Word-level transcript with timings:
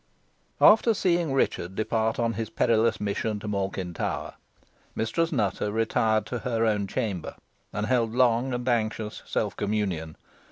After 0.59 0.95
seeing 0.95 1.31
Richard 1.31 1.75
depart 1.75 2.17
on 2.17 2.33
his 2.33 2.49
perilous 2.49 2.99
mission 2.99 3.39
to 3.39 3.47
Malkin 3.47 3.93
Tower, 3.93 4.33
Mistress 4.95 5.31
Nutter 5.31 5.71
retired 5.71 6.25
to 6.25 6.39
her 6.39 6.65
own 6.65 6.87
chamber, 6.87 7.35
and 7.71 7.85
held 7.85 8.11
long 8.15 8.51
and 8.51 8.67
anxious 8.67 9.21
self 9.27 9.55
communion. 9.55 10.15